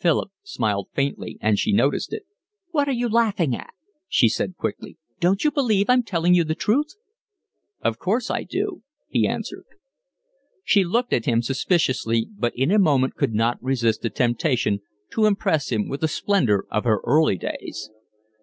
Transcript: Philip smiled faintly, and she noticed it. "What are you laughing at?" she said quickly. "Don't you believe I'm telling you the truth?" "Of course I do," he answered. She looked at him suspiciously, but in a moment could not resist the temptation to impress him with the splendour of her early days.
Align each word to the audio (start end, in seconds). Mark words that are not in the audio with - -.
Philip 0.00 0.30
smiled 0.42 0.88
faintly, 0.92 1.38
and 1.40 1.58
she 1.58 1.72
noticed 1.72 2.12
it. 2.12 2.26
"What 2.72 2.90
are 2.90 2.92
you 2.92 3.08
laughing 3.08 3.56
at?" 3.56 3.72
she 4.06 4.28
said 4.28 4.58
quickly. 4.58 4.98
"Don't 5.18 5.44
you 5.44 5.50
believe 5.50 5.88
I'm 5.88 6.02
telling 6.02 6.34
you 6.34 6.44
the 6.44 6.54
truth?" 6.54 6.92
"Of 7.80 7.98
course 7.98 8.30
I 8.30 8.42
do," 8.42 8.82
he 9.08 9.26
answered. 9.26 9.64
She 10.62 10.84
looked 10.84 11.14
at 11.14 11.24
him 11.24 11.40
suspiciously, 11.40 12.28
but 12.36 12.52
in 12.54 12.70
a 12.70 12.78
moment 12.78 13.14
could 13.16 13.32
not 13.32 13.62
resist 13.62 14.02
the 14.02 14.10
temptation 14.10 14.80
to 15.12 15.24
impress 15.24 15.72
him 15.72 15.88
with 15.88 16.02
the 16.02 16.06
splendour 16.08 16.66
of 16.70 16.84
her 16.84 17.00
early 17.06 17.38
days. 17.38 17.88